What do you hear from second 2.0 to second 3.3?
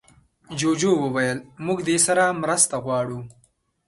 سره مرسته غواړو.